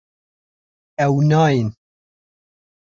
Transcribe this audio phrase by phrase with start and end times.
[1.05, 1.67] Ew nayên